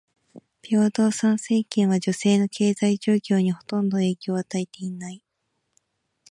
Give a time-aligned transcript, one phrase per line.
[0.63, 5.23] 平等参政権は女性の経済状況にほとんど影響を与えていない。